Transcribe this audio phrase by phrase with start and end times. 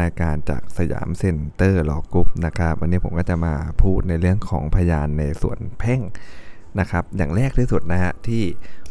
[0.00, 6.00] นายการจาก Siam Center Law Group นะครับ วันนี้ผมก็จะมาพูดในเรื่องของพยานในส่วนแพ่ง
[6.80, 8.42] นะครับ อย่างแรกที่สุดนะฮะที่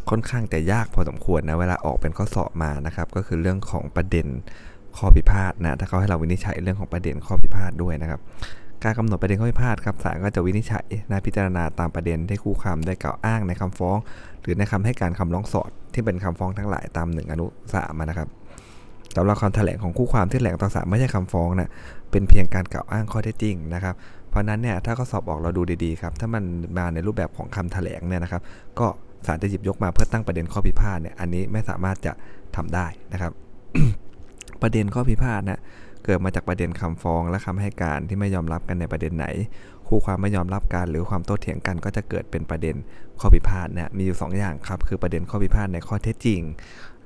[0.09, 4.27] ค่อนข้างจะยากพอสมควรนะเวลาออกเป็นข้อสอบมานะครับ ก็คือเรื่องของประเด็น
[4.97, 8.19] ข้อพิพาทนะถ้าเขาให้เราวินิจฉัยเรื่องของประเด็นข้อพิพาทด้วยนะครับ
[8.83, 13.97] การกำหนดประเด็นข้อพิพาทครับศาลก็จะวินิจฉัยนะพิจารณาตามประเด็นที่คู่ความได้กล่าวอ้างในคำฟ้อง
[14.41, 18.29] หรือในคำให้การคำร้องสอดที่เป็นคำฟ้องทั้งหลายตามหนึ่งอนุสามนะครับ
[19.15, 21.69] สำหรับคำแถลงของคู่ความที่แถลงต่อศาลไม่ใช่คำฟ้องนะ
[22.11, 23.95] เป็นเพียงการกล่าวอ้างข้อเท็จจริงนะครับ
[24.29, 26.43] เพราะนั้นเนี่ยถ้าข้อสอบออกเราดูดีๆครับถ้ามัน
[26.77, 28.41] มาในรูปแบบของคำแถลงเนี่ยนะครับ
[28.79, 28.87] ก็
[29.27, 32.13] ศาลจะหยิบยกมาเพื่อตั้งประเด็นข้อพิพาทเนี่ยอันนี้ไม่สามารถจะ
[32.55, 33.31] ทำได้นะครับ
[34.61, 35.59] ประเด็นข้อพิพาทนะ
[36.05, 39.27] เกิดมาจากประเด็นคำฟ้อง และคำให้การที่ไม่ยอมรับกันในประเด็นไหน
[39.87, 42.75] คู่ความไม่ยอมรับกันหรือความโต้เถียงกันก็จะเกิดเป็นประเด็น
[43.19, 46.41] ข้อพิพาทนะมีอยู่2อย่างครับคือประเด็นข้อพิพาทในข้อเท็จจริง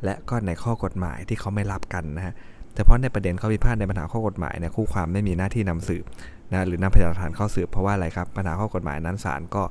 [0.03, 2.33] และก็ในข้อกฎหมายที่เขาไม่รับกันนะฮะ
[2.75, 6.03] เฉพาะในประเด็นข้อพิพาทในปัญหาข้อกฎหมายเนี่ยคู่ความไม่มีหน้าที่นำสืบ
[6.51, 9.63] นะหรือนำพยานหลักฐานเข้าสืบเพราะว่าอะไรครับปัญหาข้อกฎหมายนั้นศาลก็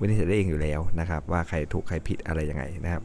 [0.00, 3.02] วินิจฉัยได้เองอยู่แล้วนะครับ ว่าใครถูกใครผิดอะไรยังไงนะครับ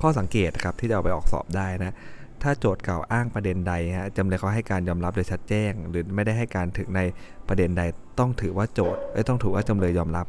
[0.00, 1.94] ข้อสังเกตครับที่จะเอาไปออกสอบได้นะ
[2.42, 7.00] ถ้าโจทย์กล่าวอ้างประเด็นใดฮะจำเลยเขาให้การยอมรับโดยชัดแจ้ง หรือไม่ได้ให้การถึงใน
[7.48, 7.82] ประเด็นใด
[8.18, 10.26] ต้องถือว่าโจทย์ต้องถือว่าจำเลยยอมรับ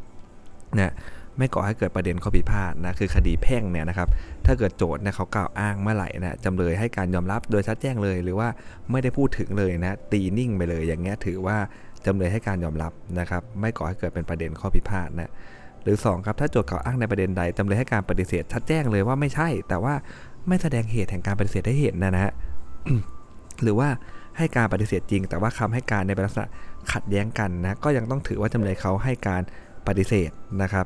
[0.80, 0.94] นะ
[1.40, 4.08] ไม่ก่อให้เกิดประเด็นข้อพิพาทนะคือคดีแพ่งเนี่ยนะครับ
[4.45, 8.48] ถ้าเกิดโจทย์เนี่ยเขากล่าวอ้างเมื่อไหร่นะจำเลยให้การยอมรับโดยชัดแจ้งเลย หรือว่า
[8.92, 11.58] ไม่ได้พูดถึงเลยนะตีนิ่งไปเลย อย่างเงี้ยถือว่า
[12.06, 15.31] จำเลยให้การยอมรับนะครับไม่ก่อให้เกิดเป็นประเด็นข้อพิพาทนะ
[15.84, 19.94] หรือ 2 ครับ ถ้าโจทย์กล่าวอ้างในประเด็นใดจำเลยให้การปฏิเสธชัดแจ้งเลยว่าไม่ใช่ แต่ว่า
[20.48, 22.34] ไม่แสดงเหตุแห่งการปฏิเสธให้เห็นนะนะฮะ
[23.64, 23.90] หรือว่า
[24.38, 26.48] ให้การปฏิเสธจริง แต่ว่าคำให้การในลักษณะ
[26.92, 29.42] ขัดแย้งกันนะก็ยังต้องถือว่าจำเลยเขาให้การ
[29.88, 30.31] ปฏิเสธ
[30.62, 30.86] นะครับ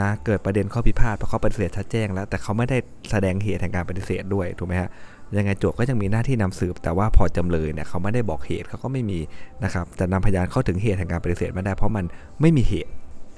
[0.00, 2.78] นะเกิดประเด็นข้อพิพาทเพราะเขาปฏิเสธชัดแจ้งแล้ว แต่เขาไม่ได้
[3.10, 4.90] แสดงเหตุแห่งการปฏิเสธด้วยถูกไหมฮะ
[5.36, 9.18] ยังไงโจทก็ยังมีหน้าที่นำสืบ แต่ว่าพอจำเลยเนี่ยเขาไม่ได้บอกเหตุเขาก็ไม่มี
[9.64, 12.04] นะครับแต่นำพยานเข้าถึงเหตุแห่งการปฏิเสธไม่ได้ เพราะมัน
[12.40, 12.90] ไม่มีเหตุ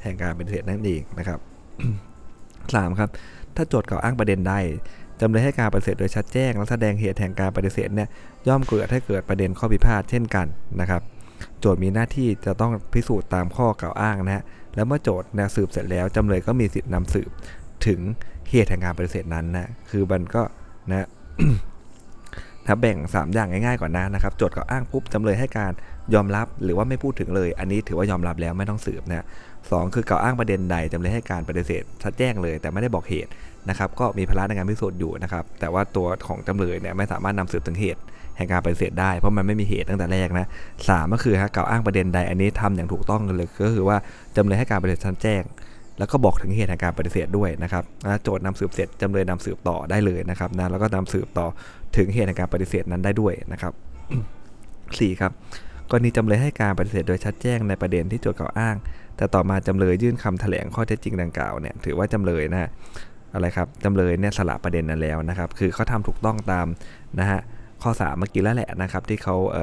[0.03, 1.39] แห่งการปฏิเสธนั่นเองนะครับ
[2.75, 3.11] สามครับ
[3.57, 4.55] ถ้าโจทย์กล่าวอ้างประเด็นใด
[5.21, 8.09] จำเลยให้การปฏิเสธโดยชัดแจ้ง และแสดงเหตุแห่งการปฏิเสธเนี่ย
[8.49, 10.47] ย่อมเกิดให้เกิดประเด็นข้อพิพาทเช่นกัน
[10.81, 11.03] นะครับ
[11.61, 17.31] โจทย์มีหน้าที่จะต้องพิสูจน์ตามข้อกล่าวอ้างนะฮะแล้วเมื่อโจทย์นสืบเสร็จแล้วจำเลยก็มีสิทธินำสืบ
[17.87, 18.01] ถึง
[18.51, 20.43] เหตุแห่งการปฏิเสธนั้นนะคือมันก็
[20.91, 21.09] นะ
[22.67, 25.73] ถ้าแบ่ง 3 อย่างง่ายๆก่อนนะนะครับโจทย์กล่าวอ้างปุ๊บจำเลยให้การ
[26.15, 29.25] ยอมรับหรือว่าไม่พูดถึงเลย อันนี้ถือว่ายอมรับแล้วไม่ต้องสืบนะ
[29.71, 33.31] สคือกล่าวอ้างประเด็นใดจำเลยให้การปฏิเสธชัดแจ้งเลย แต่ไม่ได้บอกเหตุ
[33.69, 38.01] นะครับ ก็มีภาระในการพิสูจน์อยู่นะครับ แต่ว่าตัวของจำเลยเนี่ยไม่สามารถนำสืบถึงเหตุ
[38.41, 40.47] แห่งการปฏิเสธได้ เพราะมันไม่มีเหตุตั้งแต่แรกนะ
[40.89, 43.97] สามก็คือฮะกล่าวอ้างประเด็นใดอันนี้ทำอย่างถูกต้องกันเลย ก็คือว่า
[44.37, 45.43] จำเลยให้การปฏิเสธชัดแจ้ง
[45.99, 47.85] แล้วก็บอกถึงเหตุแห่งการปฏิเสธด้วยนะครับ
[48.23, 51.47] โจทย์นำสืบเสร็จจำเลยนำสืบต่อได้เลยนะครับนะแล้วก็นำสืบต่อ
[51.97, 53.73] ถึงเหตุแห่งการปฏิเสธนั้นได้ด้วยนะครับ
[54.99, 55.33] สี่ครับ
[55.91, 58.77] กรณีจำเลยให้การปฏิเสธโดยชัดแจ้งในประเด็นที่โจทย์กล่าวอ้าง
[59.17, 62.71] แต่ต่อมาจำเลยยื่นคำแถลงข้อเท็จจริงดังกล่าวเนี่ยถือว่าจำเลยนะ
[63.35, 66.67] อะไรครับจำเลยเนี่ยสละประเด็นนั้นแล้วนะครับ คือเขาทำถูกต้องตาม
[67.21, 67.41] นะฮะ
[67.83, 69.57] ข้อ 3 เมื่อกี้แล้วแหละนะครับ ที่เขาเ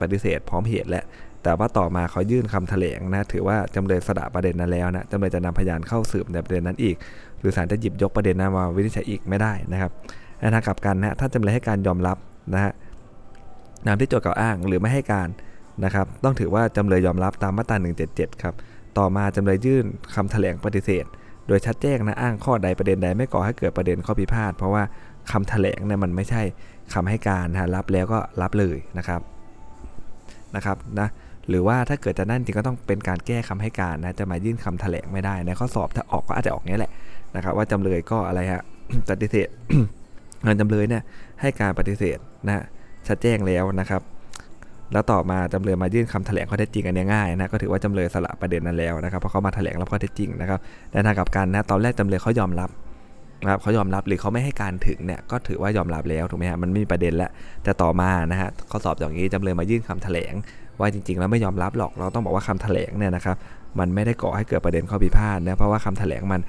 [0.00, 1.04] ปฏิเสธพร้อมเหตุและ
[1.42, 6.96] แต่ว่าต่อมาเขายื่นคำแถลงนะถือว่าจำเลยสละประเด็นนั้นแล้วนะจำเลยจะนำพยานเข้าสืบในประเด็นนั้นอีก
[7.40, 9.90] หรือศาลจะหยิบยกประเด็นนั้นมาวินิจฉัยอีกไม่ได้นะครับ
[10.40, 12.16] ในทางกลับกันนะถ้าจำเลยให้การยอมรับ
[12.54, 12.72] นะฮะ
[13.86, 15.28] นามที่โจทย์กล่าวอ้างหรือไม่ให้การ
[15.84, 17.76] นะครับต้องถือว่าจำเลยยอมรับตามมาตรา
[18.10, 18.54] 177 ครับ
[18.98, 19.84] ต่อมาจำเลยยื่น
[20.14, 21.04] คำแถลงปฏิเสธ
[21.48, 24.82] โดยชัดแจ้งนะอ้างข้อใดประเด็นใดไม่ก่อให้เกิดประเด็นข้อพิพาทเพราะว่า
[25.30, 26.42] คำแถลงเนี่ยมันไม่ใช่
[26.94, 29.20] คำให้การนะรับแล้วก็รับเลยนะครับ
[30.56, 31.08] นะครับนะ
[31.48, 36.92] หรือว่าถ้าเกิดจะนั่นจริงก็ต้องเป็นการแก้คำให้การนะจะมายื่นคำแถลงไม่ได้ในข้อสอบถ้าออกก็อาจจะออกนี้แหละ
[37.36, 38.62] นะครับ ว่าจำเลยก็อะไรฮะ
[39.10, 39.48] ปฏิเสธ
[40.44, 41.02] งานจำเลยเนี่ย
[41.40, 42.64] ให้การปฏิเสธนะ
[43.08, 44.02] ชัดแจ้งแล้วนะครับ
[44.92, 50.58] แล้วต่อมาจำเลยมายื่นคำแถลงข้อเท็จจริงอันนี้ง่ายนะก็ถือว่าจำเลยสละประเด็นนั้นแล้วนะครับเพราะเขามาแถลงรับข้อเท็จจริงนะครับ
[50.90, 52.70] แต่ทางกับการนะตอนแรกจำเลยเขายอมรับ
[53.42, 57.30] นะครับเขายอมรับหรือเขาไม่ให้การถึงเนี่ยก็ถือว่ายอมรับแล้วถูกไหมฮะมันไม่มีประเด็นแล้ว
[57.64, 60.34] แต่ต่อมานะฮะข้อสอบอย่างนี้จำเลยมายื่นคำแถลง
[60.80, 63.36] ว่าจริงๆแล้วไม่ยอมรับหรอกเราต้องบอกว่าคำแถลงเนี่ยนะครับ
[63.78, 66.40] มันไม่ได้ก่อให้เกิดประเด็นข้อพิพาทนะเพราะว่าคำแถลงมัน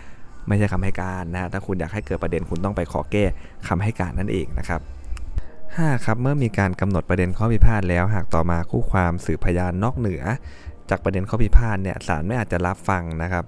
[0.48, 3.24] ไม่ใช่คำให้การนะถ้าคุณอยากให้เกิดประเด็นคุณต้องไปขอแก้
[3.68, 4.82] คำให้การนั่นเองนะครับ
[5.38, 10.24] 5 ครับเมื่อมีการกำหนดประเด็นข้อพิพาทแล้ว หากต่อมาคู่ความสืบพยานนอกเหนือ
[10.90, 13.46] จากประเด็นข้อพิพาทเนี่ยศาลไม่อาจจะรับฟังนะครับ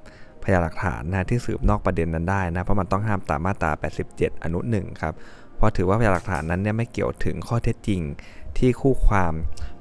[0.53, 3.71] ยานหลักฐานนะที่สืบนอกประเด็นนั้นได้นะเพราะมันต้องห้ามตามมาตรา
[4.07, 5.13] 87 อนุ1ครับ
[5.57, 8.01] เพราะถือว่าพยานหลักฐานนั้นเนี่ยไม่เกี่ยวถึงข้อเท็จจริง
[8.57, 9.33] ที่คู่ความ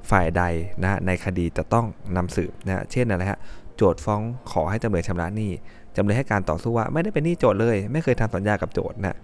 [0.09, 0.43] ฝ่ายใด
[0.81, 1.85] นะในคดีจะต้อง
[2.15, 3.39] นำสืบนะเช่นอะไรฮะ
[3.75, 4.21] โจทฟ้อง
[4.51, 5.51] ขอให้จำเลยชำระหนี้
[5.95, 9.17] จำเลยให้การต่อสู้ว่าไม่ได้เป็นหนี้โจทเลย ไม่เคยทำสัญญากับโจทนะ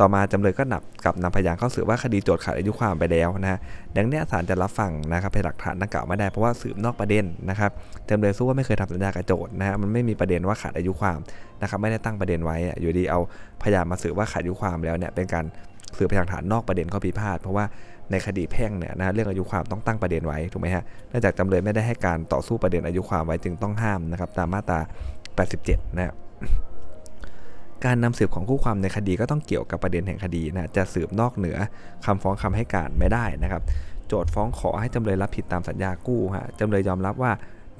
[0.00, 3.58] ต่อมาจำเลยก็นับกับนำพยานเข้าสืบว่าคดีโจทย์ขาดอายุความไปแล้วนะ
[3.96, 7.70] ดังนี้ศาลจะรับฟังนะครับเป็นหลักฐานดังกล่าวไม่ได้เพราะว่าสืบนอกประเด็นนะครับ
[8.10, 11.18] จำเลยสู้ว่าไม่เคยทำสัญญากับโจทย์นะฮะมันไม่มีประเด็นว่าขาดอายุความ
[11.62, 13.20] นะครับไม่ได้ตั้งประเด็นไว้อยู่ดีเอา
[13.62, 15.44] พยานมาสืบว่าขาดอายุความแล้วเนี่ยเป็นการ
[15.96, 17.64] สืบพยานฐานนอกประเด็นข้อพิพาทเพราะว่า
[18.10, 24.80] ในคดีแพ่งเนี่ยนะเรื่องอายุความต้องตั้งประเด็นไว้ถูกไหมฮะเนื่องจากจำเลยไม่ได้ให้การต่อสู้ประเด็นอายุความไว้จึงต้องห้ามนะครับตามมาตรา
[25.38, 26.16] 87 นะครับ
[27.84, 31.56] การนำสืบของคู่ความในคดีก็ต้องเกี่ยวกับประเด็นแห่งคดีนะจะสืบนอกเหนือ
[32.06, 33.62] คำฟ้องคำให้การไม่ได้นะครับ
[34.08, 37.32] โจทย์ฟ้องขอให้จำเลยรับผิดตามสัญญากู้ฮะจำเลยยอมรับว่า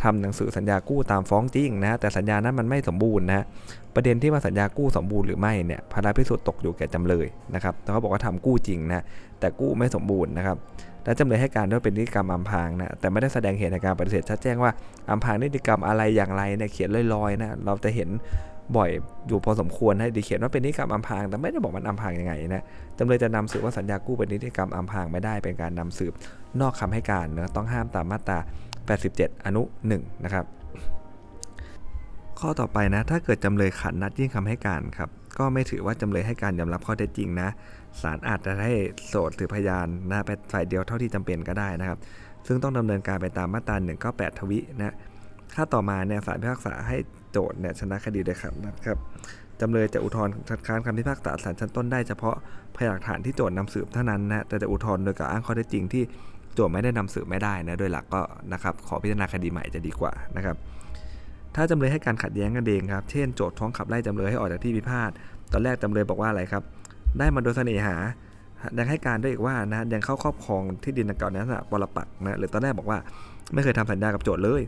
[0.02, 3.44] ทำหนังสือสัญญากู้ตามฟ้องจริงนะแต่สัญญานั้นมันไม่สมบูรณ์นะ
[3.94, 9.05] ประเด็นที่ว่าสัญญากู้สมบูรณ์หรือไม่เนี่ยภาระพิสูจน์ตกอยู่แก่จำเลยนะครับแต่เขาบอกว่าทำกู้จริงนะ
[9.41, 10.56] แต่กู้ไม่สมบูรณ์นะครับ
[11.05, 14.73] และจำเลยให้การด้วยเป็นนิติกรรมอัมพางนะแต่ไม่ได้แสดงเหตุในการปฏิเสธชัดแจ้งว่า
[15.11, 18.08] อัมพางนิติกรรมอะไรอย่างไรเนี่ยเขียนลอยๆนะเราจะเห็น
[18.76, 18.90] บ่อย
[19.28, 22.64] อยู่พอสมควรนะดีเขียนว่าเป็นนิติกรรมอัมพางแต่ไม่ได้บอกมันอัมพางยังไงนะ
[22.99, 26.12] จำเลยจะนำสืบว่าสัญญากู้เป็นนิติกรรมอัมพางไม่ได้เป็นการนำสืบ
[26.61, 28.38] นอกคำให้การนะต้องห้ามตามมาตรา
[28.90, 29.62] 87 อนุ
[29.94, 30.44] 1 นะครับ
[32.40, 37.49] ข้อต่อไปนะ ถ้าเกิดจำเลยขัดนัดยื่นคำให้การครับ ก็ไม่ถือว่าจำเลยให้การยอมรับข้อเท็จจริงนะ
[38.02, 38.73] ศาลอาจจะให้
[39.08, 41.99] โสดหรือพยานนะเป็นฝ่ายเดียวเท่าที่จำเป็นก็ได้นะครับ
[42.46, 43.76] ซึ่งต้องดำเนินการไปตามมาตรา
[44.08, 44.94] 198 ทวินะ
[45.55, 46.96] ถ้าต่อมาเนี่ยศาลพิพากษาให้
[47.32, 48.98] โจทย์เนี่ยชนะคดีโดยขัดนะครับ
[49.60, 52.36] จำเลยจะอุทธรณ์คัดค้านคำพิพากษาศาลชั้นต้นได้เฉพาะ
[52.76, 56.02] พยานหลักฐานที่โจทย์นำสืบเท่านั้นนะแต่จะอุทธรณ์โดยกล่าวอ้างข้อเท็จจริงที่
[56.54, 58.20] โจทย์ไม่ได้นำสืบไม่ได้นะโดยหลักก็
[58.52, 60.56] นะครับขอพิจารณาคดีใหม่จะดีกว่านะครับ
[61.54, 65.10] ถ้าจำเลยให้การขัดแย้งกันเองครับ เช่นโจทย์ท้องขับไล่จำเลยให้ออกจากที่พิพาท
[65.52, 66.62] ตอนแรกจำเลยบอกว่าอะไรครับ
[67.18, 67.96] ได้มาโดยเสน่หา
[68.78, 72.98] ยังให้การด้วยอีกว่านะยังเข้าครอบครองที่ดินดังกล่าวนั้นปรปักนะ หรือตอนแรกบอกว่า
[73.54, 74.62] ไม่เคยทำสัญญากับโจทย์เลย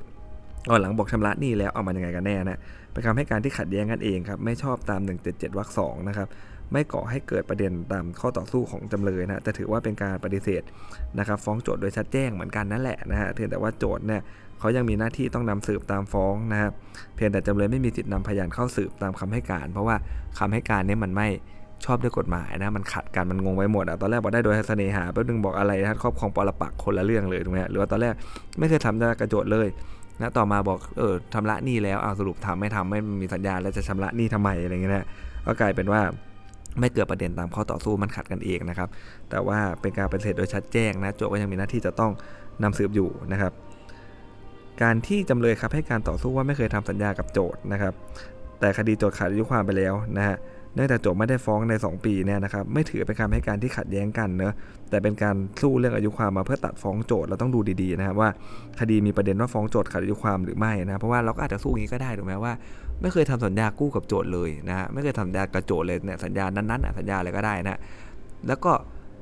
[0.70, 2.58] ก่อนหลังบอกชำระหนี้แล้วเอามายังไงกันแน่นะ
[2.92, 6.28] เป็นคำให้การที่ขัดแย้งกันเองครับไม่ชอบตาม 177วรรคสองนะครับ
[6.72, 10.62] ไม่ก่อให้เกิดประเด็นตามข้อต่อสู้ของจำเลยนะจะถือว่าเป็นการปฏิเสธ
[11.18, 14.22] นะครับฟ้องโจทย์โดยชัดแจ้งเหมือนกันนั่นแหละนะฮะเพียงแต่ว่าโจทย์เนี่ย
[14.58, 16.72] เขายังมีหน้าที่ต้องนำสืบตามฟ้องนะครับ
[17.16, 19.96] เพียงแต่จำเลยไม่มีสิทธินำพยานเข้าสืบตามคำให้การ เพราะว่า
[20.38, 21.28] คำให้การนี้มันไม่
[21.84, 28.14] ชอบด้วยกฎหมายนะมันขัดกันมันงงไว้หมดอะตอนแรกบอกได้โดยเสน่หาแป๊บนึงบอกอะไรนะครอบครองปรปักคนละเรื่องเลยถูกไหมหรือว่าตอนแรก
[28.58, 29.68] ไม่เคยทำกระโจทย์เลย
[30.20, 35.06] นะต่อมาบอกเออชำระหนี้แล้วเอาสรุปทำไม่ทำไม่มีสัญญาแล้วจะชำระหนี้ทำไมอะไรเงี้ยนะ
[35.46, 36.00] ก็กลายเป็นว่า
[36.80, 38.88] ไม่เกิดประเด็นตามข้อต่อสู้มันขัดกันเองนะครับ
[39.30, 42.12] แต่ว่าเป็นการปฏิเสธโดยชัดแจ้งนะโจทก็ยังมีหน้าที่จะต้อง
[42.62, 43.52] นำสืบอยู่นะครับ
[44.82, 47.94] การที่จำเลยครับให้การต่อสู้ว่าไม่เคยทำสัญญากับโจทย์นะครับ
[48.60, 50.36] แต่คดีโจทย์ขาดอายุความไปแล้วนะฮะ
[50.74, 54.54] เนื่องจากโจทย์ไม่ได้ฟ้องใน 2 ปีเนี่ยนะครับไม่ถือเป็นคำให้การที่ขัดแย้งกันเนอะ
[54.90, 58.30] แต่เป็นการสู้เรื่องอายุความมาเพื่อตัดฟ้องโจทย์เราต้องดูดีๆนะครับว่า
[58.80, 62.52] คดีมีประเด็นว่าฟ้องโจทย์ขัดอายุความหรือไม่นะเพราะว่าเราก็อาจจะสู้อย่างนี้ก็ได้ถูกไหมว่า
[63.00, 67.78] ไม่เคยทำสัญญากู้กับโจทย์เลยนะไม่เคยทำสัญญากับโจทย์เลยเนี่ยสัญญานั้นๆสัญญาอะไรก็ได้นะ
[68.46, 68.72] แล้วก็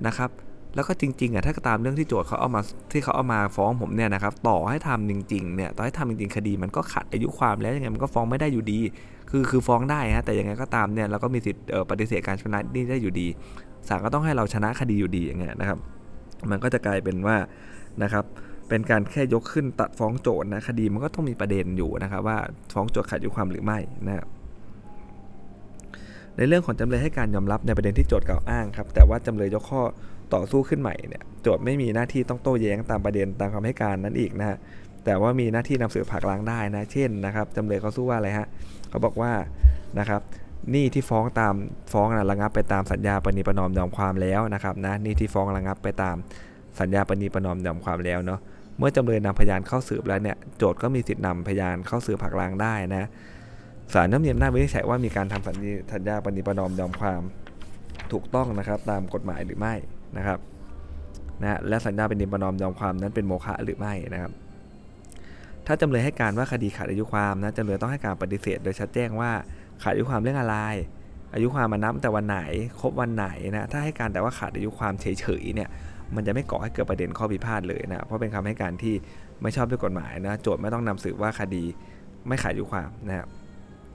[0.06, 0.30] นะครับ
[0.74, 2.60] แล้วก็จริงๆอะถ้าตามเรื่องที่โจทย์เขาเอามา
[2.92, 8.80] ที่เขาเอามาฟ้องผมเนี่ยนะครับต่อให้ทำจริงๆเนี่ยต่อให้ทำจริงๆคดีมันก็ขัดอายุความแล้วยังไงมันก็ฟ้องไม่ได้อยู่ดี
[9.30, 13.26] คือคือฟ้องได้ฮะแต่ยังไงก็ตามเนี่ยเราก็มีสิทธิ์ปฏิเสธการชนะนี่ได้อยู่ดี
[13.88, 15.78] ศาลก็ต้องให้เราชนะคดีอยู่ดีอย่างเงี้ยนะครับ
[16.50, 17.36] มันก็จะกลายเป็นว่า
[18.02, 18.24] นะครับ
[18.68, 22.38] เป็นการแค่ยกขึ้นตัดฟ้องโจทย์นะคดีมันก็ต้องมีประเด็นอยู่นะครับว่า
[22.72, 24.26] ฟ้องโจทย์ขัดยุความหรือไม่นะครับ
[26.36, 29.82] ในเรื่องของจำเลยให้การยอมรับในประเด็นที่โจทย์กล่าวอ้างครับแต่ว่าจำเลยยกข้อ
[30.34, 34.58] ต่อสู้ขึ้นใหม่เนี่ยโจทย์ไม่มีหน้าที่ต้องโต้แย้งตามประเด็นตามคำให้การนั้นอีกนะฮะ
[35.04, 38.46] แต่ว่ามีหน้าที่นำสืบผักล้างได้นะเช่นนะครับจำเลยเขาสู้ว่าอะไรฮะ
[38.90, 39.32] เขาบอกว่า
[39.98, 40.20] นะครับ
[40.74, 41.54] นี่ที่ฟ้องตาม
[41.92, 46.16] ฟ้องนะระงับไปตามสัญญาปณิประนอมยอมความแล้วนะครับนะนี่ที่ฟ้องระงับไปตาม
[46.80, 48.40] สัญญาปณิประนอมยอมความแล้วเนาะ
[48.78, 53.04] เมื่อจำเลยนำพยานเข้าสืบแล้วเนี่ยโจทย์ก็มีสิทธินำพยานเข้าสืบผักล้างได้นะ
[53.92, 57.22] ศาลน้ำเนียมหน้าวินิจฉัยว่ามีการทำสัญญาปณิประนอมยอมความ
[58.12, 59.74] ถูกต้องนะครับตามกฎหมายหรือไม่
[60.16, 60.38] นะครับ
[61.42, 64.32] นะและสัญญาปณิประนอมยอมความนั้นเป็นโมฆะหรือไม่นะครับ
[65.72, 69.30] ถ้าจำเลยให้การว่าคดีขาดอายุความนะจำเลยต้องให้การปฏิเสธ โดยชัดแจ้งว่า
[69.82, 70.56] ขาดอายุความเรื่องอะไร
[71.34, 72.38] อายุความมานับแต่วันไหน
[72.80, 75.68] ครบวันไหนนะถ้าให้การแต่ว่าขาดอายุความเฉยๆเนี่ย
[76.14, 78.94] มันจะไม่ก่อให้เกิดประเด็นข้อพิพาทเลยนะเพราะเป็นคำให้การที่
[79.42, 81.64] ไม่ชอบด้วยกฎหมายนะโจทย์ไม่ต้องนำสืบว่าคดี
[82.28, 83.28] ไม่ขาดอายุความนะครับ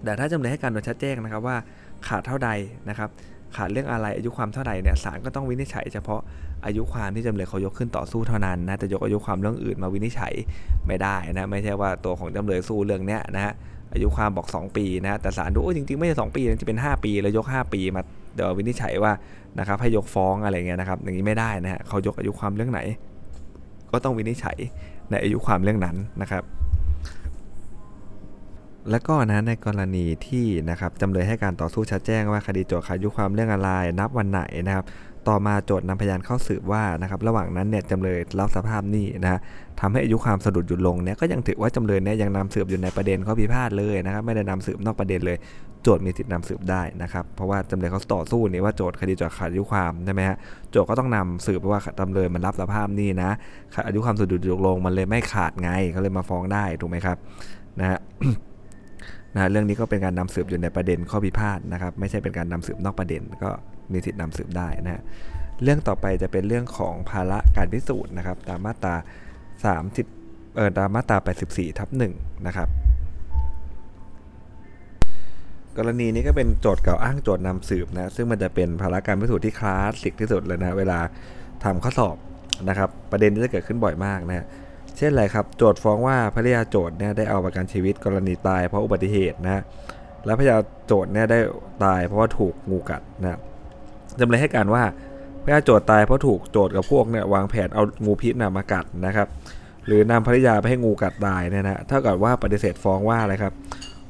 [0.03, 1.57] แต่ถ้าจำเลยให้การโดยชัดแจ้งนะครับว่า
[2.07, 2.49] ขาดเท่าใด
[2.89, 3.09] นะครับ
[3.55, 6.21] ขาดเรื่องอะไรอายุความเท่าใดเนี่ยศาลก็ต้องวินิจฉัยเฉพาะ
[6.65, 10.33] อายุความที่จำเลยเขายกขึ้นต่อสู้เท่านั้นนะแต่ยกอายุความเรื่องอื่นมาวินิจฉัย
[10.87, 13.53] ไม่ได้นะไม่ใช่ว่าตัวของจำเลยสู้เรื่องเนี้ยนะฮะ
[13.93, 18.01] อายุความบอก 2 ปีนะแต่ศาลดูโอ้จริงๆไม่ใช่2ปีจะเป็น 5 ปี แล้วยก 5 ปีมา
[18.35, 19.11] เดี๋ยววินิจฉัยว่า
[19.59, 22.79] นะครับให้ยกฟ้องอะไรเงี้ยนะครับอย่างนี้ไม่ได้นะฮะเขายกอายุความเรื่องไหน
[23.91, 24.57] ก็ต้องวินิจฉัย
[25.09, 26.43] ในอายุความเรื่องนั้นนะครับ
[28.91, 34.85] แล้วก็นะในกรณีที่นะครับจำเลยให้การต่อสู้ชัดแจ้งว่าคดีโจทย์ขายุความเรื่องอะไรนับวันไหนนะครับ
[35.27, 39.39] ต่อมาโจทย์นำพยานเข้าสืบว่านะครับระหว่างนั้นเนี่ยจำเลยรับสภาพนี้นะ
[39.79, 45.37] ทำให้อายุความสะดุดหยุดลงเนี่ยก็ยังถือว่าจำเลยเนี่ยยังนำสืบอยู่ในประเด็นข้อพิพาทเลยนะครับไม่ได้นำสืบนอกประเด็นเลย
[45.83, 50.37] โจทย์มีสิทธินำสืบได้นะครับเพราะว่าจำเลยเขาต่อสู้นี่ว่าโจทย์คดีโจทย์ขาดอายุความใช่ไหมฮะ
[50.71, 53.31] โจทย์ก็ต้องนำสืบเพราะว่าจำเลยมันรับสภาพนี้นะ
[53.87, 57.17] อายุความสะดุดหยุดลงมันเลยไม่ขาดไงเขาเลยมาฟ้องได้ถูกไหมครับ
[57.79, 57.99] นะฮะ
[59.35, 63.49] นะเรื่องนี้ก็เป็นการนำสืบอยู่ในประเด็นข้อพิพาทนะครับ ไม่ใช่เป็นการนำสืบนอกประเด็น ก็
[63.91, 65.01] มีสิทธินำสืบได้นะฮะ
[65.63, 68.95] เรื่องต่อไปจะเป็นเรื่องของภาระการพิสูจน์นะครับตามมาตรา
[69.75, 72.69] 30เอ่อตามมาตรา 84ทับ1นะครับ
[75.77, 80.99] กรณีนี้ก็เป็นโจทย์เก่าอ้างโจทย์นำสืบนะซึ่งมันจะเป็นภาระการพิสูจน์ที่คลาสสิกที่สุดเลยนะเวลา
[81.63, 82.15] ทำข้อสอบ
[82.69, 84.45] นะครับ ประเด็นนี้จะเกิดขึ้นบ่อยมากนะ
[84.97, 89.63] เช่นไรครับ โจทฟ้องว่าภรรยาโจทเนี่ยได้เอาประกันชีวิตกรณีตายเพราะอุบัติเหตุนะ
[90.25, 91.39] และภรรยาโจทเนี่ยได้
[91.83, 93.39] ตายเพราะว่าถูกงูกัดนะ
[94.19, 94.83] จำเลยให้การว่า
[95.43, 99.27] ภรรยาโจทตายเพราะถูกโจทกับพวกเนี่ยวางแผนเอางูพิษนะมากัดนะครับ
[99.85, 103.53] หรือนำภรรยาไปให้งูกัดตายเนี่ยนะเท่ากับว่าปฏิเสธฟ้องว่าอะไรครับ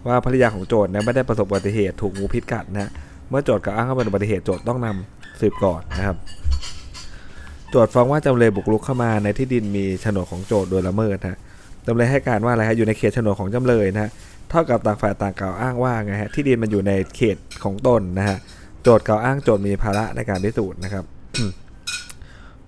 [0.07, 2.91] ว่าภรรยาของโจทเนี่ยไม่ได้ประสบอุบัติเหตุถูกงูพิษกัดนะ
[3.29, 6.17] เมื่อโจทกล่าวอ้างว่าเป็นอุบัติเหตุโจทต้องนำสืบก่อนนะครับ
[7.75, 11.39] จทฟ้องว่าจำเลยบุกรุกเข้ามาในที่ดินมีโฉนดของโจทโดยละเมิดนะ
[11.87, 14.11] จำเลยให้การว่าอะไรฮะอยู่ในเขตโฉนดของจำเลยนะฮะ
[14.49, 18.37] เท่ากับต่างฝ่ายต่างกล่าวอ้างว่าไงฮะที่ดินมันอยู่ในเขตของตนนะฮะ
[18.83, 21.05] โจทกล่าวอ้างโจทมีภาระในการพิสูจน์นะครับ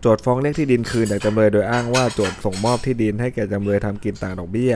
[0.01, 4.73] โจทฟ้องเรียกที่ดินคืนจากจำเลยโดยอ้างว่าโจทส่งมอบที่ดินให้แก่จำเลยทำกินต่างดอกเบี้ย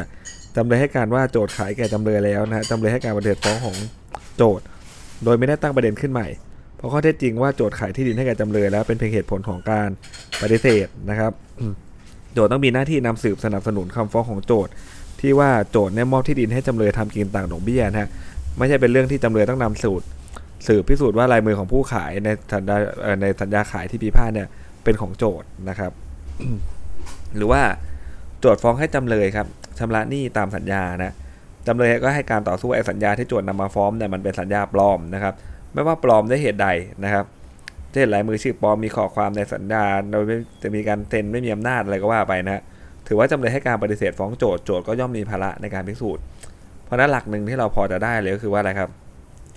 [0.55, 3.75] จำเลยให้การว่าโจทขายแก่จำเลยแล้วนะฮะจำเลยให้การปฏิเสธฟ้องของ
[4.37, 4.61] โจท
[5.23, 6.27] โดยไม่ได้ตั้งประเด็นขึ้นใหม่
[6.81, 9.89] เพราะข้อเท็จจริงว่าโจทย์ขายที่ดินให้แก่จำเลยแล้วเป็นเพียงเหตุผลของการ
[10.41, 11.31] ปฏิเสธนะครับ
[12.33, 14.71] โจทย์ต้องมีหน้าที่นำสืบสนับสนุนคำฟ้องของโจทย์
[15.21, 18.09] ที่ว่าโจทย์เนี่ยมอบที่ดินให้จำเลยทำกินต่างดอกเบี้ยนะฮะ
[18.57, 20.05] ไม่ใช่เป็นเรื่องที่จำเลยต้องนำสูตร
[20.67, 22.77] สืบพิสูจน์ว่าลายมือของผู้ขายในสัญญา
[23.21, 24.47] ในสัญญาขายที่พิพาทเนี่ย
[24.83, 25.91] เป็นของโจทย์นะครับ
[27.35, 27.61] หรือว่า
[28.39, 29.47] โจทย์ฟ้องให้จำเลยครับ
[29.79, 31.13] ชำระหนี้ตามสัญญานะ
[31.67, 35.33] จำเลยก็ให้การต่อสู้ไอ้สัญญาที่โจทย์นำมาฟ้องเนี่ยมันเป็นสัญญาปลอมนะครับ
[35.73, 36.67] ไม่ว่าปลอมด้วยเหตุใด
[37.03, 37.25] นะครับ
[37.93, 40.23] เช่นลายมือชื่อปลอมมีข้อความในสัญญาโดย
[40.63, 42.61] จะมีการเซ็นไม่มีอำนาจอะไรก็ว่าไปนะฮะ
[43.07, 46.23] ถือว่าจำเลยให้การปฏิเสธฟ้องโจทย์โจทย์ก็ย่อมมีภาระในการพิสูจน์
[46.85, 48.89] เพราะนั้นหลักหนึ่งที่เราพอจะได้เลยก็คือว่าอะไรครับ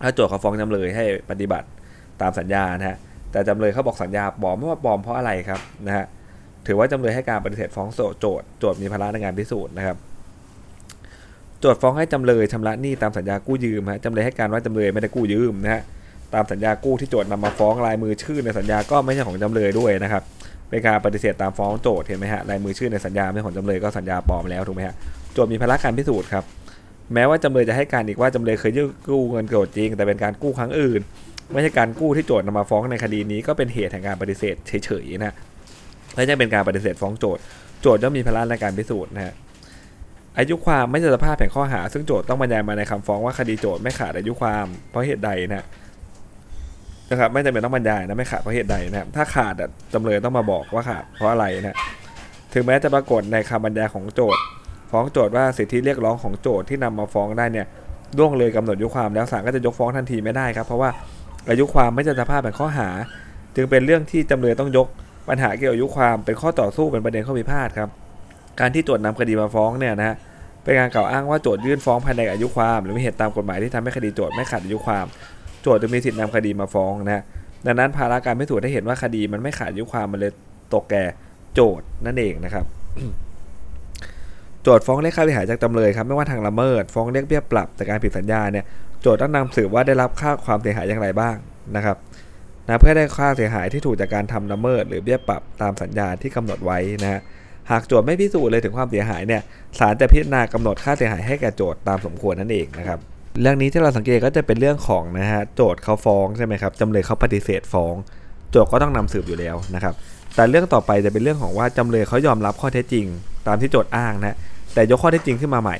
[0.03, 1.67] ถ้าโจทย์เขาฟ้องจำเลยให้ปฏิบัติ
[2.21, 2.97] ตามสัญญานะฮะ
[3.33, 6.05] แต่จำเลยเขาบอกสัญญาปลอมไม่ว่าปลอมเพราะอะไรครับนะฮะ
[6.67, 9.97] ถือว่าจำเลยให้การปฏิเสธฟ้องโจทย์โจทย์โจทย์มีภาระในการพิสูจน์นะครับ
[11.61, 15.83] โจทย์ฟ้องให้จำเลยชำระหนี้ตามสัญญากู้ยืมฮะจำเลยให้การว่าจำเลยไม่ได้กู้ยืมนะฮะ
[16.35, 20.23] ตามสัญญากู้ที่โจทย์นำมาฟ้องลายมือชื่อในสัญญาก็ไม่ใช่ของจำเลยด้วยนะครับ
[20.71, 24.95] เป็นการปฏิเสธตามฟ้องโจทย์เห็นไหมฮะลายมือชื่อในสัญญาไม่ของจำเลยก็สัญญาปลอมแล้วถูกไหมฮะ
[25.33, 26.45] โจทย์มีภาระการพิสูจน์ครับ
[27.15, 31.01] แม้ว่าจำเลยจะให้การอีกว่าจำเลยเคยยื่นกู้เงินโจทย์จริง แต่เป็นการกู้ครั้งอื่น
[31.53, 35.35] ไม่ใช่การกู้ที่โจทย์นำมาฟ้องในคดีนี้ก็เป็นเหตุแห่งการปฏิเสธเฉยๆนะ
[36.15, 37.43] ไม่ใช่เป็นการปฏิเสธฟ้องโจทย์
[37.83, 39.35] โจทย์ย่อมมีภาระในการพิสูจน์นะฮะ
[40.39, 45.67] อายุความไม่ใช่สภาพแห่งข้อหา ซึ่งโจทย์ต้องบรรยายมาในคำฟ้องว่าคดีโจทย์ไม่ขาดอายุความเพราะเหตุใดนะ
[47.11, 49.55] นะครับไม่จำเป็นต้องบรรยายนะไม่ขาดเพราะเหตุใดนะครับถ้าขาด
[49.93, 51.79] จำเลยต้องมาบอกว่าขาดเพราะอะไรนะ
[52.53, 54.43] ถึงแม้จะปรากฏในคำบรรยายของโจทย์
[54.91, 57.67] ฟ้องโจทย์ว่าสิทธิเรียกร้องของโจทย์ที่นำมาฟ้องได้เนี่ย
[58.19, 60.91] ล่วงเลยกำหนดอายุความแล้วศาลก็จะยกฟ้องทันทีไม่ได้ครับ เพราะว่า
[61.51, 62.89] อายุความไม่ใช่สภาพแห่งข้อหา
[63.57, 64.87] จึงเป็นเรื่องที่จำเลยต้องยก
[65.29, 67.89] ปัญหาเกี่ยวกับอายุความเป็นข้อต่อสู้เป็นประเด็นข้อพิพาทครับ
[68.61, 70.17] การที่โจทย์นำคดีมาฟ้องเนี่ยนะฮะ
[70.63, 75.07] เป็นการกล่าวอ้างว่าโจทย์ยื่นฟ้องภายในอายุความ หรือมีเหตุตามกฎหมายที่ทำให้คดีโจทย์ไม่ขาดอายุความ
[75.65, 77.23] โจทย์จะมีสิทธินำคดีมาฟ้องนะฮะ
[77.67, 80.33] ดังนั้นภาระการพิสูจน์ได้เห็นว่าคดีมันไม่ขาดอายุความมันเลย
[80.75, 81.05] ตกแก่
[81.55, 82.65] โจทย์นั่นเองนะครับ
[84.63, 88.65] โจทย์ฟ้องเรียกค่าเสียหายจากจำเลยครับไม่ว่าทางละเมิด ฟ้องเรียกเบี้ยปรับแต่การผิดสัญญาเนี่ย
[89.01, 91.37] โจทย์ต้องนำสืบว่าได้รับค่าความเสียหายอย่างไรบ้าง
[91.77, 91.97] นะครับ
[92.67, 97.21] นะเพื่อได้ค่าเสียหายที่ถูกจากการทำละเมิด หรือเบี้ยปรับตามสัญญาที่กำหนดไว้นะฮะ
[97.71, 99.43] หากโจทย์ไม่พิสูจน์เลยถึงความเสียหายเนี่ย
[99.79, 102.99] ศาลจะพิจารณากำหนดค่าเสียหายให้แก่โจทย์ตามสมควรนั่นเองนะครับ
[103.41, 107.95] เรื่องนี้ที่เราสังเกตก็จะเป็นเรื่องของนะฮะโจทย์เขาฟ้องใช่ไหมครับจำเลยเขาปฏิเสธฟ้อง
[108.51, 109.95] โจทย์ก็ต้องนำสืบอยู่แล้วนะครับ
[110.35, 113.07] แต่เรื่องต่อไปจะเป็นเรื่องของว่าจำเลยเขายอมรับข้อเท็จจริง
[113.47, 114.37] ตามที่โจทย์อ้างนะ
[114.75, 115.77] แต่ยกข้อเท็จจริงขึ้นมาใหม่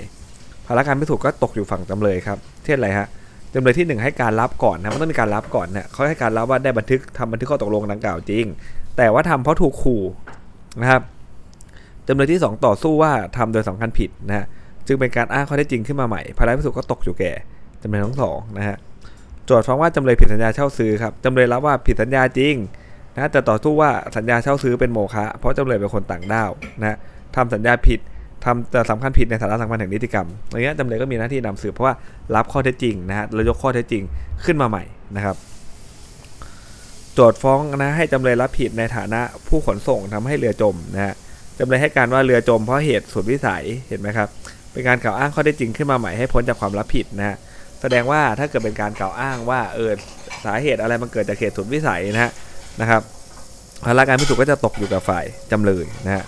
[0.67, 3.07] ภาระการพิสูจน์ก็ตกอยู่ฝั่งจำเลยครับเช่นอะไรฮะ
[3.55, 8.45] จำเลยที่หนึ่งให้การรับก่อนนะมันต้องมีการรับก่อนเนะเขาให้การรับว่าได้บันทึกทำบันทึกข้อตกลงดังกล่าวจริง
[8.97, 10.03] แต่ว่าทำเพราะถูกขู่
[10.81, 11.03] นะครับ
[12.09, 14.47] จำเลยที่สองต่อสู้ว่าทำโดยสำคัญผิดนะฮะ
[14.87, 17.33] จึงเป็นการอ้างข้อเท็จจริงขึ้นมาใหม่ภาระพิสูจน์ก็ตกอยู่แก่
[17.83, 18.77] จำเลยทั้งสองนะฮะ
[19.47, 22.55] โจทย์ฟ้องว่าจำเลยผิดสัญญาเช่าซื้อครับจำเลยรับว่าผิดสัญญาจริง
[23.15, 26.51] นะแต่ต่อสู้ว่าสัญญาเช่าซื้อเป็นโมฆะเพราะจำเลยเป็นคนต่างด้าว
[26.81, 26.99] นะ
[27.37, 28.01] ทำสัญญาผิด
[28.45, 31.95] ทำแต่สำคัญผิดในสาระสำคัญแห่งนิติกรรมอย่างเงี้ยจำเลยก็มีหน้าที่นำสืบเพราะว่า
[32.35, 34.03] รับข้อเท็จจริงนะฮะแล้วยกข้อเท็จจริง
[34.45, 34.85] ขึ้นมาใหม่
[35.17, 35.37] นะครับ
[37.15, 41.15] โจทย์ฟ้องนะให้จำเลยรับผิดในฐานะผู้ขนส่งทำให้เรือจมนะฮะ
[41.59, 44.29] จำเลยให้การว่าเรือจมเพราะเหตุสุดวิสัยเห็นไหมครับ
[44.75, 47.37] เป็นการกล่าวอ้างข้อเท็จริงขึ้นมาใหม่ให้พ้นจากความรับผิดนะฮะ
[47.81, 49.91] แสดงว่าถ้าเกิดเป็นการกล่าวอ้างว่าเออ
[50.45, 52.33] สาเหตุอะไรมันเกิดจากเหตุสุดวิสัยนะฮะ
[52.81, 53.03] นะครับ
[53.85, 56.25] ภาระการพิสูจน์ก็จะตกอยู่กับฝ่ายจำเลยนะฮะ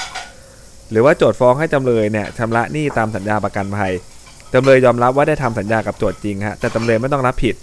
[0.91, 3.93] หรือว่าโจทย์ฟ้องให้จำเลยเนี่ยชำระหนี้ตามสัญญาประกันภัย
[4.55, 7.55] จำเลยยอมรับว่าได้ทำสัญญากับโจทย์จริงฮะแต่จำเลยไม่ต้องรับผิด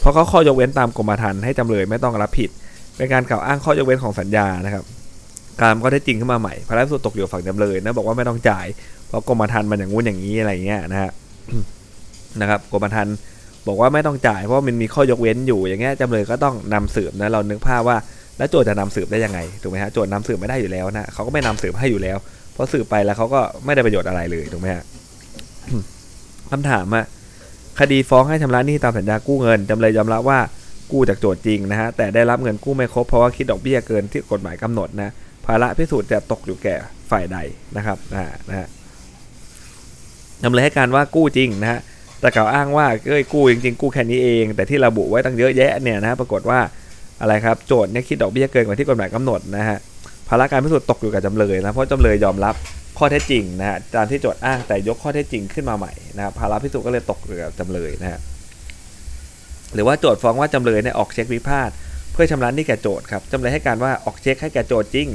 [0.00, 2.50] เพราะเขาข้อยกเว้นตามกรมธรรม์ให้จำเลยไม่ต้องรับผิด
[2.96, 4.84] เป็นการกล่าวอ้างข้อยกเว้นของสัญญานะครับ
[5.60, 8.66] การก็ได้จริงขึ้นมาใหม่ภาระพิสูจน์ตกอยู่ฝั่งจำเลยนะบอกว่าไม่ต้องจ่าย
[9.08, 11.10] เพราะกรมธรรม์มันอย่างงู้นอย่างนี้อะไรอย่างเงี้ยนะฮะ
[12.40, 13.14] นะครับกรมธรรม์
[13.68, 17.96] บอกว่าไม่ต้องจ่ายเพราะมันมีข้อยกเว้นอยู่อย่างเงี้ยจำเลยก็ต้องนำสืบนะเรานึกภาพว่า
[18.38, 22.16] แล้วโจทย์จะนำสืบได้ยังไงถูกไหมฮะโจทย์นำสืบไม่ได้อยู่แล้วนะเขาก็ไม่นำสืบให้อยู่แล้ว
[22.52, 24.84] เพราะสืบไปแล้วเขาก็ไม่ได้ประโยชน์อะไรเลยถูกไหมฮะ
[26.50, 27.04] คำถามอะ
[27.80, 30.40] คดีฟ้องให้ชำระหนี้ตามสัญญากู้เงินจำเลยยอมรับว่า
[30.92, 35.10] กู้จากโจทย์จริงนะฮะแต่ได้รับเงินกู้ไม่ครบเพราะว่าคิดดอกเบี้ยเกินที่กฎหมายกำหนดนะ
[35.46, 36.74] ภาระพิสูจน์จะตกอยู่แก่
[37.10, 37.38] ฝ่ายใด
[37.76, 38.66] นะครับนะนะฮะ
[40.44, 41.80] จำเลยให้การว่ากู้จริงนะฮะ
[42.20, 46.60] แต่กล่าวอ้างว่าเอ้ยกู้จริงๆกู้แค่นี้เอง แต่ที่ระบุไว้ตั้งเยอะแยะเนี่ยนะปรากฏว่า
[47.20, 49.78] อะไรครับโจทย์เนี่ยคิดดอกเบี้ยเกินกว่าที่กฎหมายกำหนดนะฮะ
[50.28, 52.54] ภาระการพิสูจน์ตกอยู่กับจำเลยนะเพราะจำเลยยอมรับ
[52.98, 58.20] ข้อเท็จจริงนะฮะตามที่โจทย์อ้างแต่ยกข้อเท็จจริงขึ้นมาใหม่นะครับภาระพิสูจน์ก็เลยตกอยู่กับจำเลยนะฮะ
[59.74, 61.70] หรือว่าโจทย์ฟ้องว่าจำเลยเนี่ยออกเช็คพิพาท
[62.12, 65.08] เพื่อชำระหนี้แก่โจทย์ครับจำเลยให้การว่าออกเช็คให้แก่โจทย์จริง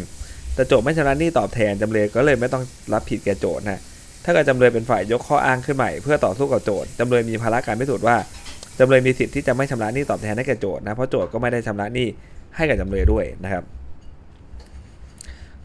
[0.55, 2.63] แต่โจทย์ไม่ชำระหนี้ตอบแทนจำเลยก็เลยไม่ต้อง
[2.93, 3.81] รับผิดแก่โจทย์นะ
[4.23, 8.15] ถ้าเกิดจำเลยเป็นฝ่ายยกข้ออ้างขึ้นใหม่เพื่อต่อสู้กับโจทย์จำเลยมีภาระการพิสูจน์ว่า
[8.79, 12.07] จำเลยมีสิทธิ์ที่จะไม่ชำระหนี้ตอบแทนให้แก่โจทย์นะเพราะโจทย์ก็ไม่ได้ชำระหนี้
[12.55, 13.63] ให้กับจำเลยด้วยนะครับ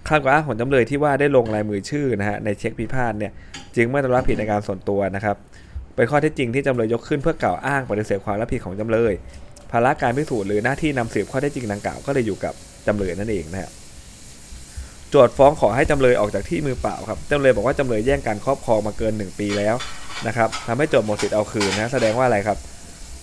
[0.09, 3.33] คำกล่าวอ้างของจำเลยที่ว่าได้ลงลายมือชื่อนะฮะในเช็คพิพาทเนี่ย
[3.77, 5.37] จึงไม่ต้องรับผิดในการส่วนตัวนะครับ
[5.95, 9.12] เป็นข้อเท็จจริงที่จำเลยยกขึ้นเพื่อกล่าวอ้างปฏิเสธความรับผิดของจำเลย
[9.71, 12.54] ภาระการพิสูจน์หรือหน้าที่นำสืบข้อเท็จจริงดังกล่าวก็เลยอยู่กับ
[12.87, 13.71] จำเลยนั่นเองนะครับ
[15.10, 19.75] โจทฟ้องขอให้จำเลยออกจากที่มือเปล่าครับจำเลยบอกว่าจำเลยแย่งการครอบครองมาเกิน 1 ปีแล้ว
[20.26, 22.58] นะครับทำให้โจทหมดสิทธิ์เอาคืนนะแสดงว่าอะไรครับ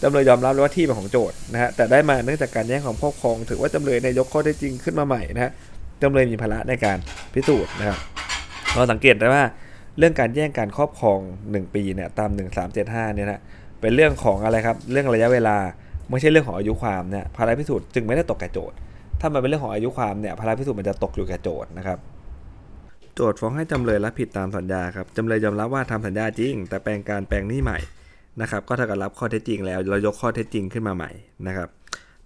[0.02, 5.52] จำเลยยอมรับว่าที่เป็นของโจทนะฮะแต่ได้มาเนื่องจากการแย่งของครอบครอง ถือว่าจำเลยในยกข้อเท็จจริงขึ้นมาใหม่นะฮะ
[6.02, 6.98] จำเลยมีภาระในการ
[7.34, 7.98] พิสูจน์นะครับ
[8.74, 9.44] เราสังเกตได้ว่า
[9.98, 12.30] เรื่องการแย่งการครอบครอง 1 ปีเนี่ยตาม
[12.74, 13.42] 1375เนี่ยนะ
[13.82, 15.58] เป็นเรื่องของอะไรครับเรื่องระยะเวลา
[16.10, 18.78] ไม่ใช่เรื่องของอายุความเนี่ยภาระพิสูจน์จึงไม่ได้ตกแก่โจทย์
[19.20, 22.00] ถ้ามันเป็นเรื่องของอายุความเนี่ยภาระพิสูจน์มันจะตกอยู่แก่โจทย์นะครับ
[23.16, 27.80] โจทย์ฟ้องให้จำเลยรับผิดตามสัญญาครับจำเลยยอมรับว่าทำสัญญาจริง แต่แปลงการแปลงหนี้ใหม่
[28.42, 31.12] นะครับ ก็เท่ากับรับข้อเท็จจริงแล้วเรายกข้อเท็จจริงขึ้นมาใหม่
[31.48, 31.68] นะครับ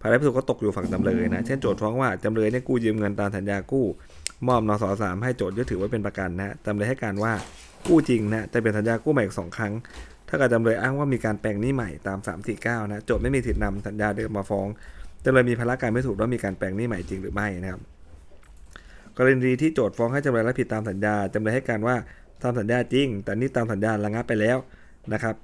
[0.02, 3.86] ภาระพิสูจน์ก็ตกอยู่ฝั่งจำเลยนะ เช่นโจทย์ฟ้องว่าจำเลยเนี่ยกู้ยืมเงินตามสัญญากู้
[4.48, 7.34] มอบนสสามให้โจทย์ยึดถือไว้เป็นประกันนะจำเลยให้การว่า
[7.88, 9.74] กู้จริงนะแต่เป็นสัญญากู้ใหม่อีกสองครั้ง
[10.28, 12.20] ถ้ากิดจำเลยอ้างว่ามีการแปลงหนี้ใหม่ตาม
[12.56, 14.68] 349 นะโจทย์ไม่มีสิทธินำสัญญาเดิมมาฟ้อง
[15.26, 17.82] จำเลยมีภาระการพิสูจน์ว่ามีการแปลงหนี้ใหม่จริงหรือไม่นะครับ
[19.18, 21.96] กรณีที่โจทย์ฟ้องให้จำเลยรับผิดตามสัญญาจำเลยให้การว่า
[22.44, 24.58] ตามสัญญาจริง แต่นี่ตามสัญญาระงับไปแล้ว
[25.14, 25.36] นะครับ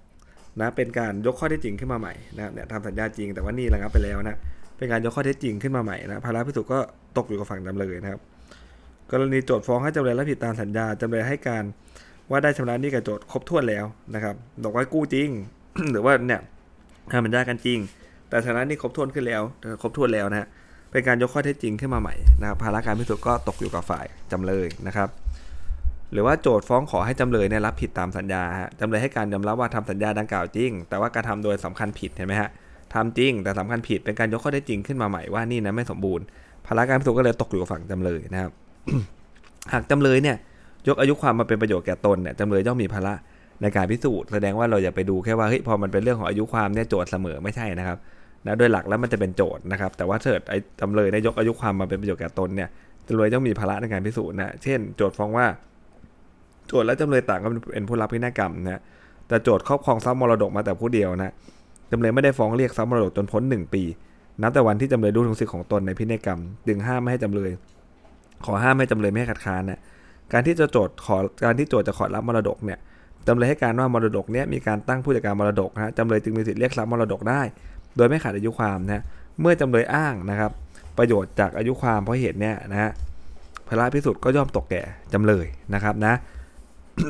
[0.60, 4.38] นะเป็นการยกข้อเท็จจริงขึ้นมาใหม่นะเนี่ยทำสัญญาจริงแต่ว่านี่ระงับไปแล้วนะ
[4.78, 6.80] เป็นการยกข้อเท็จจริงขึ้นมาใหม่นะภาระพิสูจน์ก็
[7.18, 8.20] ตกอยู่กับฝั่งจำเลยนะครับ
[9.12, 11.64] กรณีโจทย์ฟ้องให้จำเลยรับผิดตามสัญญาจำเลยให้การ
[12.30, 13.86] ว่าได้ชำระหนี้กับโจทย์ครบถ้วนแล้ว
[14.16, 15.30] นะครับบอกว่ากู้จริง
[15.92, 16.42] หรือว่าเนี่ย
[17.12, 17.80] ทำสัญญากันจริง
[18.30, 19.42] แต่ชนะนี่ครบถ้วนขึ้นแล้ว
[19.82, 20.48] ครบถ้วนแล้วนะฮะ
[20.92, 25.10] เป็นการยกข้อเท็จจริงขึ้นมาใหม่นะครับภาระการพิสูจน์ก็ตกอยู่กับฝ่ายจำเลยนะครับ
[26.12, 32.50] หรือว่าโจทย์ฟ้องขอให้จำเลยเนี่ยรับผิดตามสัญญาฮะจำเลยให้การยอมรับว่าทำสัญญาดังกล่าวจริง แต่ว่าการทำโดยสำคัญผิดเห็นไหมฮะ
[32.94, 36.26] ทำจริง แต่สำคัญผิดเป็นการยกข้อเท็จจริงขึ้นมาใหม่ว่านี่นะไม่สมบูรณ์
[36.66, 38.52] ภาระการพิสูจน์ก็เลยตกอยู่กับฝั่งจำเลยนะครับ
[39.74, 40.38] หากจำเลยเนี่ย
[40.88, 43.14] ยกอายุความมาเป็นประโยชน์แก่ตนเนี่ยจำเลยย่อมมีภาระ
[43.62, 47.98] ในการพิสูจน์แสดงว่าเราอย่าไปดูแค่ว่าเฮ้ยพอมันเป็นเรื่องของอายุความเนี่ยโจทย์เสมอไม่ใช่นะครับ
[48.46, 52.70] นะโดยหลักแล้วมันจะเป็นโจทย์นะครับ แต่ว่าถ้าเกิดไอ้จำเลยได้ยกอายุความมาเป็นประโยชน์แก่ตนเนี่ย
[53.08, 55.48] จำเลยต้องมีภาระในการพิสูจน์นะเช่น โจทย์ฟ้องว่า
[56.68, 58.82] โจทย์และจำเลยต่างก็เป็นผู้รับพินัยกรรมนะ
[59.28, 61.34] แต่โจทย์ครอบครองทรัพย์มรดกมาแต่ผู้เดียวนะ
[61.92, 63.84] จำเลยไม่ได้ฟ้องเรียกทรัพย์มรดกจนพ้น 1 ปี
[64.42, 67.50] นับแต่วันที่จำเลยรู้ถึงสิทธิของตนในพินัยกรรมดึงห้ามไม่ให้จำเลย
[68.46, 69.80] ขอห้ามให้จำเลยไม่ให้คัดค้านนะ
[70.34, 72.80] การที่จะโจทย์ขอการที่โจทย์จะขอรับมรดกเนี่ย
[73.28, 77.42] จำเลยให้การว่ามรดกเนี่ยมีการตั้งผู้จัดการมรดกนะจำเลยจึงมีสิทธิเรียกทรัพย์มรดกได้
[77.98, 79.04] โดยไม่ขาดอายุความนะ
[79.42, 80.52] เมื่อจำเลยอ้างนะครับ
[80.98, 82.92] ประโยชน์จากอายุความเพราะเหตุเนี่ยนะฮะ
[83.68, 84.82] ภาระพิสูจน์ก็ย่อมตกแก่
[85.14, 86.14] จำเลยนะครับนะ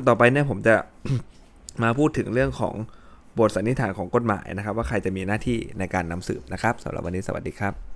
[0.08, 0.75] ต่อไปเนี่ยผมจะ
[1.84, 2.75] มาพูดถึงเรื่องของ
[3.39, 7.94] บทสันนิษฐานของกฎหมายนะครับ ว่าใครจะมีหน้าที่ในการนำสืบนะครับสำหรับวันนี้สวัสดีครับ